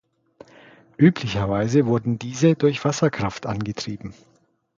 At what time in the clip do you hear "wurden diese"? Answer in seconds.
1.85-2.55